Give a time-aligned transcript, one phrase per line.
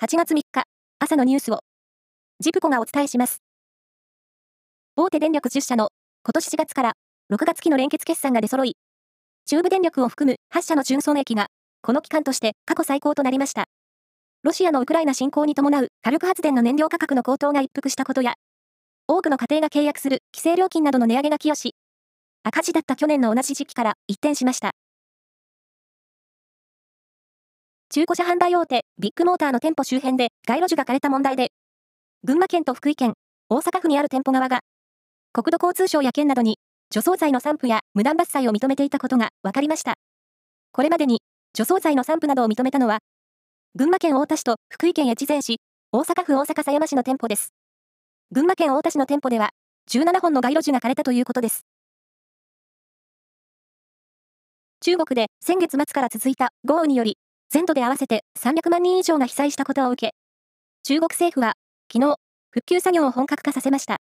[0.00, 0.62] 8月3日、
[1.00, 1.58] 朝のニュースを、
[2.38, 3.42] ジプコがお伝えします。
[4.94, 5.88] 大手電力10社の
[6.22, 6.92] 今年4月から
[7.32, 8.76] 6月期の連結決算が出揃い、
[9.46, 11.48] 中部電力を含む8社の純損益が、
[11.82, 13.64] この期間として過去最高となりました。
[14.44, 18.34] ロシアのウクライナ侵攻に伴う火力発電の燃料価格の高騰が一服したことや、
[19.08, 21.74] 多くの家庭が契約する規制料金などの値上げが寄与し、
[22.44, 24.76] 赤字だった去年の同じ時期から一転しました。
[27.90, 31.52] 中古車販売大手ビッグモーターの店舗周辺で街路樹が枯れた問題で、
[32.22, 33.14] 群馬県と福井県、
[33.48, 34.60] 大阪府にある店舗側が、
[35.32, 36.58] 国土交通省や県などに
[36.90, 39.94] 除草剤の散布や無断伐採を認めていたことが分かりました。
[40.70, 41.22] これまでに
[41.54, 42.98] 除草剤の散布などを認めたのは、
[43.74, 45.56] 群馬県太田市と福井県越前市、
[45.90, 47.54] 大阪府大阪狭山市の店舗です。
[48.32, 49.48] 群馬県太田市の店舗では、
[49.90, 51.64] 17本の街路樹が枯れたということです。
[54.82, 57.16] 中国で先月末から続いた豪雨により、
[57.50, 60.14] 全土で合わせて300万人以上が被災したことを受け、
[60.82, 61.54] 中国政府は
[61.92, 62.16] 昨日、
[62.50, 63.96] 復旧作業を本格化させました。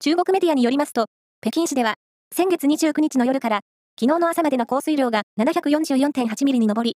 [0.00, 1.06] 中国メディアによりますと、
[1.42, 1.96] 北京市では
[2.34, 3.60] 先月29日の夜から
[4.00, 6.96] 昨日の朝までの降水量が744.8ミリに上り、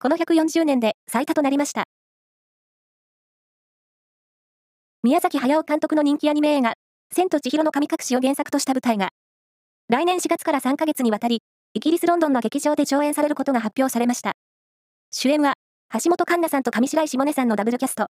[0.00, 1.84] この140年で最多となりました。
[5.04, 6.74] 宮崎駿監督の人気アニメ映画、
[7.14, 9.10] 千と千尋の神隠しを原作とした舞台が、
[9.88, 11.42] 来年4月から3ヶ月にわたり、
[11.74, 14.35] イギリス・ロンドンの劇場で上演されることが発表されました。
[15.18, 15.54] 主演は、
[15.94, 18.08] 橋本環奈さんと上白石萌音さんのダブルキャスト。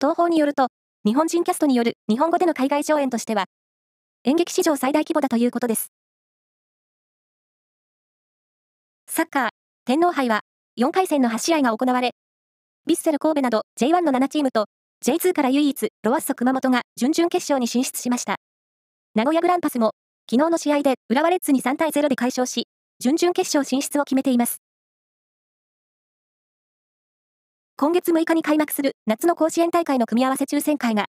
[0.00, 0.68] 東方によると、
[1.04, 3.46] 日本人キャストによる日本語での海外上演としては、
[4.22, 5.90] 演劇史上最大規模だということです。
[9.08, 9.50] サッカー、
[9.84, 10.42] 天皇杯は、
[10.78, 12.12] 4回戦の8試合が行われ、
[12.86, 14.66] ヴィッセル神戸など J1 の7チームと、
[15.04, 18.36] J2 から唯一、ロワッソ熊本が準々決勝に進出しました。
[19.16, 19.94] 名古屋グランパスも、
[20.30, 22.68] 昨日の試合で浦和レッズに3対0で快勝し、
[23.00, 24.60] 準々決勝進出を決めています。
[27.80, 31.06] 今月6日に開幕する夏の甲子園大会の組み合わせ抽選会が、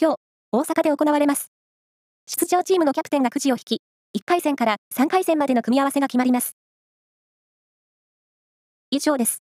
[0.00, 0.16] 今日、
[0.50, 1.52] 大阪で行われます。
[2.26, 3.82] 出場チームのキャプテンがくじを引き、
[4.16, 6.56] 1回戦から3回戦までの組み合わせが決まります。
[8.90, 9.42] 以上です。